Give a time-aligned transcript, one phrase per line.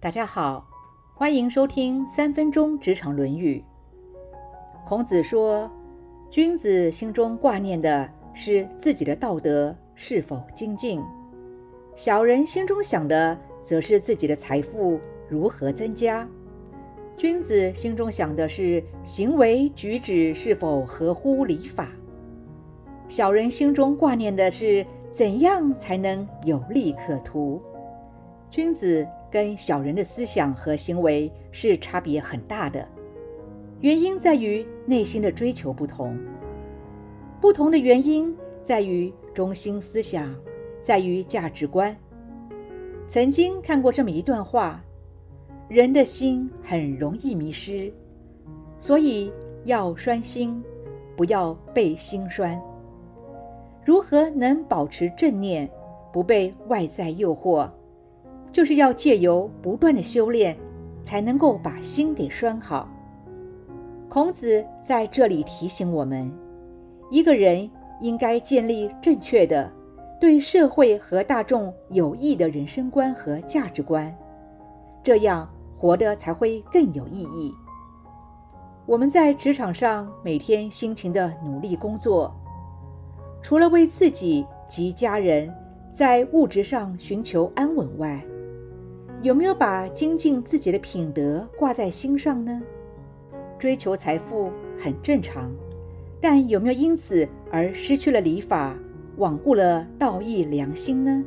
[0.00, 0.64] 大家好，
[1.12, 3.64] 欢迎收听三分钟职场论语。
[4.86, 5.68] 孔子说
[6.30, 11.02] ：“君子心中挂念的是自己的道德是否精进，
[11.96, 16.28] 小人心中想的则是自己的财富如何增加。
[17.16, 21.88] 君子心中想的是行为举止是否合乎礼法，
[23.08, 27.60] 小人心中挂念的是怎样才能有利可图。
[28.50, 32.88] 君子。”跟小人的思想和行为是差别很大的，
[33.80, 36.18] 原因在于内心的追求不同。
[37.38, 40.34] 不同的原因在于中心思想，
[40.80, 41.94] 在于价值观。
[43.06, 44.82] 曾经看过这么一段话：
[45.68, 47.92] 人的心很容易迷失，
[48.78, 49.30] 所以
[49.66, 50.64] 要拴心，
[51.14, 52.58] 不要被心拴。
[53.84, 55.68] 如何能保持正念，
[56.10, 57.68] 不被外在诱惑？
[58.52, 60.56] 就是要借由不断的修炼，
[61.04, 62.88] 才能够把心给拴好。
[64.08, 66.32] 孔子在这里提醒我们，
[67.10, 69.70] 一个人应该建立正确的、
[70.20, 74.16] 对社会和大众有益的人生观和价值观，
[75.02, 77.54] 这样活得才会更有意义。
[78.86, 82.34] 我们在职场上每天辛勤的努力工作，
[83.42, 85.52] 除了为自己及家人
[85.92, 88.24] 在物质上寻求安稳外，
[89.20, 92.62] 有没有把精进自己的品德挂在心上呢？
[93.58, 95.50] 追求财富很正常，
[96.20, 98.76] 但有没有因此而失去了礼法，
[99.18, 101.24] 罔顾了道义良心呢？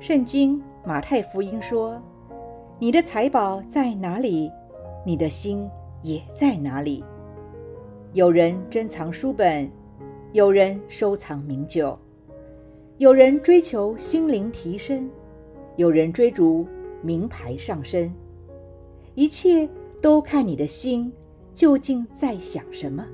[0.00, 2.00] 圣经马太福音说
[2.80, 4.50] ：“你的财宝在哪里，
[5.04, 5.68] 你的心
[6.02, 7.04] 也在哪里。”
[8.14, 9.70] 有人珍藏书本，
[10.32, 11.98] 有人收藏名酒，
[12.96, 15.10] 有人追求心灵提升。
[15.76, 16.66] 有人追逐
[17.02, 18.12] 名牌上身，
[19.14, 19.68] 一切
[20.00, 21.12] 都看你的心
[21.52, 23.04] 究竟在想什么，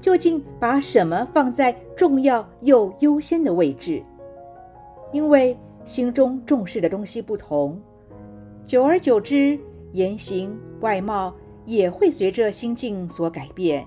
[0.00, 4.02] 究竟把什么放在重要又优先的位置。
[5.12, 7.80] 因为心中重视的东西不同，
[8.64, 9.58] 久而久之，
[9.92, 11.32] 言行外貌
[11.64, 13.86] 也会随着心境所改变。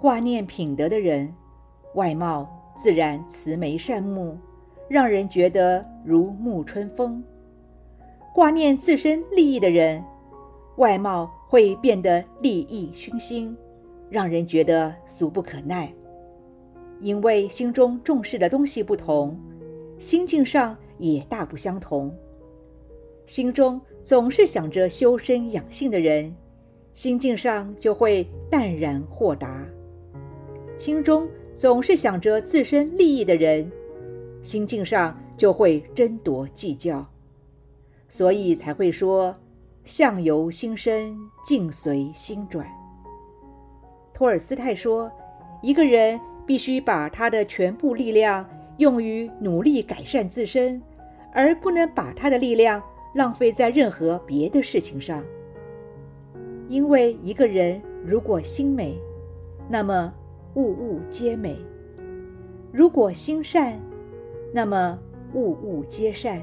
[0.00, 1.32] 挂念品德的人，
[1.94, 4.36] 外貌自然慈眉善目。
[4.88, 7.22] 让人觉得如沐春风，
[8.34, 10.02] 挂念自身利益的人，
[10.78, 13.54] 外貌会变得利益熏心，
[14.08, 15.92] 让人觉得俗不可耐。
[17.02, 19.38] 因为心中重视的东西不同，
[19.98, 22.10] 心境上也大不相同。
[23.26, 26.34] 心中总是想着修身养性的人，
[26.94, 29.68] 心境上就会淡然豁达；
[30.78, 33.70] 心中总是想着自身利益的人。
[34.40, 37.06] 心境上就会争夺计较，
[38.08, 39.34] 所以才会说
[39.84, 41.16] “相由心生，
[41.46, 42.66] 境随心转”。
[44.12, 45.10] 托尔斯泰说
[45.62, 48.44] ：“一个人必须把他的全部力量
[48.78, 50.82] 用于努力改善自身，
[51.32, 52.82] 而不能把他的力量
[53.14, 55.22] 浪费在任何别的事情上。
[56.68, 59.00] 因为一个人如果心美，
[59.68, 60.12] 那么
[60.54, 61.54] 物物皆美；
[62.72, 63.80] 如果心善，
[64.52, 64.98] 那么
[65.34, 66.42] 物物皆善。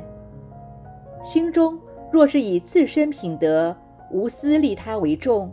[1.21, 1.79] 心中
[2.11, 3.75] 若是以自身品德
[4.11, 5.51] 无私利他为重，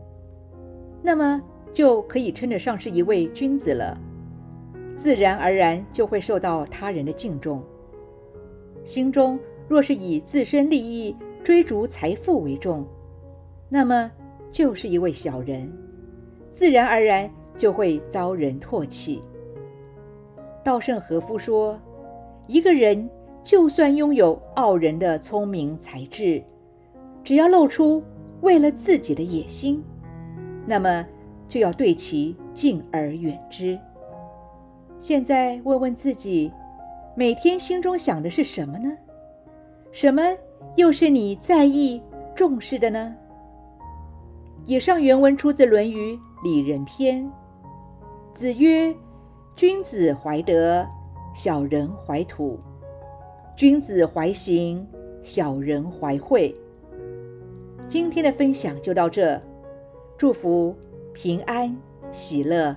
[1.02, 1.40] 那么
[1.72, 3.98] 就可以称得上是一位君子了，
[4.94, 7.62] 自然而然就会受到他人的敬重。
[8.84, 12.86] 心中若是以自身利益追逐财富为重，
[13.68, 14.10] 那么
[14.50, 15.72] 就是一位小人，
[16.52, 19.22] 自然而然就会遭人唾弃。
[20.62, 21.80] 稻盛和夫说。
[22.48, 23.08] 一个人
[23.42, 26.42] 就算拥有傲人的聪明才智，
[27.24, 28.02] 只要露出
[28.40, 29.82] 为了自己的野心，
[30.64, 31.04] 那么
[31.48, 33.78] 就要对其敬而远之。
[34.98, 36.52] 现在问问自己，
[37.16, 38.90] 每天心中想的是什么呢？
[39.90, 40.22] 什么
[40.76, 42.00] 又是你在意
[42.34, 43.14] 重视的呢？
[44.64, 46.14] 以上原文出自《论语·
[46.44, 47.24] 里仁篇》。
[48.32, 48.94] 子曰
[49.56, 50.86] ：“君子怀德。”
[51.34, 52.58] 小人怀土，
[53.62, 54.84] 君子怀刑，
[55.22, 56.52] 小人怀惠。
[57.86, 59.40] 今天的分享就到这，
[60.18, 60.74] 祝福
[61.12, 61.72] 平安
[62.10, 62.76] 喜乐。